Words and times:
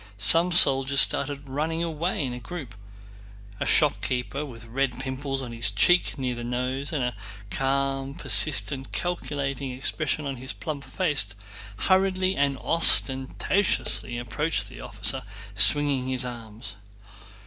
Some 0.17 0.51
soldiers 0.51 0.99
started 0.99 1.47
running 1.47 1.83
away 1.83 2.25
in 2.25 2.33
a 2.33 2.39
group. 2.39 2.73
A 3.59 3.67
shopkeeper 3.67 4.43
with 4.43 4.65
red 4.65 4.99
pimples 4.99 5.43
on 5.43 5.51
his 5.51 5.71
cheeks 5.71 6.17
near 6.17 6.33
the 6.33 6.43
nose, 6.43 6.91
and 6.91 7.03
a 7.03 7.15
calm, 7.51 8.15
persistent, 8.15 8.91
calculating 8.93 9.71
expression 9.71 10.25
on 10.25 10.37
his 10.37 10.53
plump 10.53 10.85
face, 10.85 11.35
hurriedly 11.77 12.35
and 12.35 12.57
ostentatiously 12.57 14.17
approached 14.17 14.69
the 14.69 14.81
officer, 14.81 15.21
swinging 15.53 16.07
his 16.07 16.25
arms. 16.25 16.77